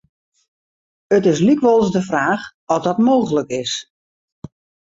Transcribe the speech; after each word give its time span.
It 1.17 1.23
is 1.31 1.39
lykwols 1.47 1.89
de 1.95 2.01
fraach 2.09 2.45
oft 2.73 2.83
dat 2.85 3.03
mooglik 3.07 3.49
is. 3.61 3.73